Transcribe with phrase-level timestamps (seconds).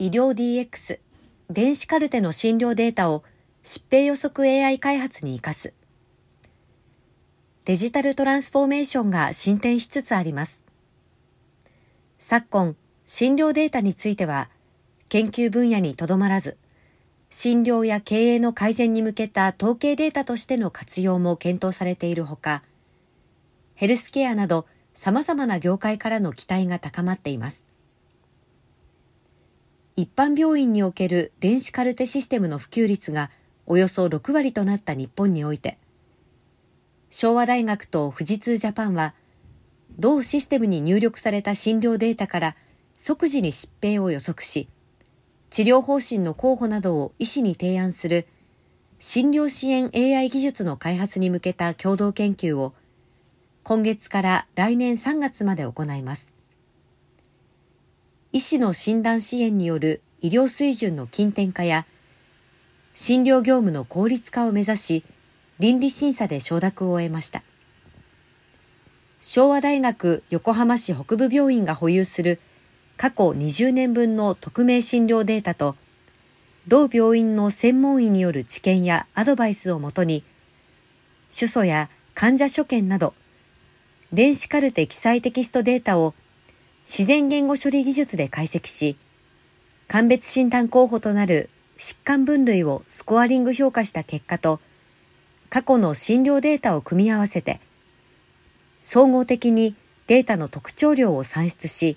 [0.00, 0.98] 医療 DX
[1.50, 3.22] 電子カルテの診療データを
[3.62, 5.74] 疾病予測 AI 開発に生かす。
[7.66, 10.64] デジタルトランスフォーメーションが進展しつつあります。
[12.18, 14.48] 昨今診療データについては
[15.10, 16.56] 研究分野にとどまらず
[17.28, 22.62] 診療や経営の改善に向けた統計データとしての活用も検討されているほか
[23.74, 27.69] ヘルスケアなど様々な業界からの期待が高まっています。
[30.00, 33.30] 一般病院における電子カルテシステムの普及率が
[33.66, 35.76] およそ6割となった日本において、
[37.10, 39.12] 昭和大学と富士通ジャパンは、
[39.98, 42.56] 同システムに入力された診療データから
[42.98, 44.70] 即時に疾病を予測し、
[45.50, 48.26] 治療方針の候補などを医師に提案する
[48.98, 52.72] 診療支援 AI 技術の開発に向けた共同研究を
[53.64, 56.39] 今月から来年3月まで行います。
[58.32, 61.84] 医師の診断支援による医療水準の近点化や、
[62.94, 65.04] 診療業務の効率化を目指し、
[65.58, 67.42] 倫理審査で承諾を得ました。
[69.18, 72.40] 昭和大学横浜市北部病院が保有する
[72.96, 75.74] 過去20年分の匿名診療データと、
[76.68, 80.22] 同病院の専門医による知見やアドバイスをもとに、
[81.30, 83.12] 主訴や患者所見など、
[84.12, 86.14] 電子カルテ記載テキストデータを
[86.84, 88.96] 自然言語処理技術で解析し、
[89.88, 94.60] 鑑別診断候補となる疾患分類をスコアリング評価した結果と、
[95.48, 97.60] 過去の診療データを組み合わせて、
[98.80, 99.74] 総合的に
[100.06, 101.96] データの特徴量を算出し、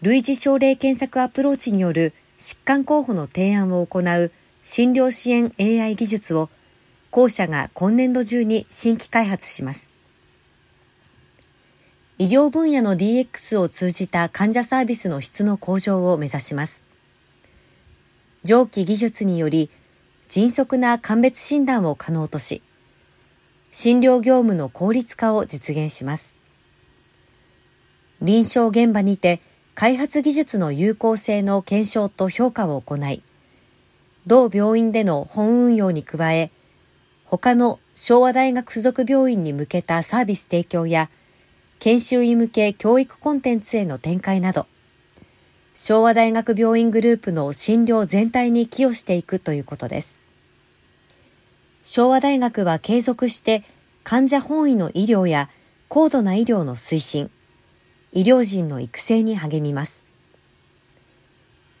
[0.00, 6.50] 類似症例検索アプローチによる疾患候補の提案を行う診療支援 AI 技術を
[7.12, 9.91] 後者が今年度中に新規開発します。
[12.18, 16.84] 医療分野の DX を通じた患者サービスの質の向上を目指します。
[18.44, 19.70] 上記技術により
[20.28, 22.62] 迅速な鑑別診断を可能とし、
[23.70, 26.36] 診療業務の効率化を実現します。
[28.20, 29.40] 臨床現場にて
[29.74, 33.22] 開発技術の有効性の検証と評価を行い、
[34.26, 36.50] 同病院での本運用に加え、
[37.24, 41.08] 他の昭和大学附属病院に向けたサービス提供や
[41.84, 44.68] 研修医向け教育コンテンツへの展開など、
[45.74, 50.20] 昭和大学病院グループの診療全体に寄与していくということです。
[51.82, 53.64] 昭和大学は継続して
[54.04, 55.50] 患者本位の医療や
[55.88, 57.32] 高度な医療の推進、
[58.12, 60.04] 医療人の育成に励みます。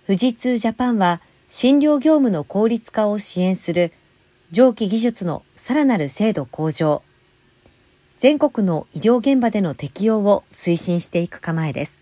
[0.08, 3.92] 富士通ジャパンは診療業務の効率化を支援する
[4.50, 7.04] 上記技術のさらなる精度向上、
[8.22, 12.01] 全国の医療現場での適用を推進していく構えです。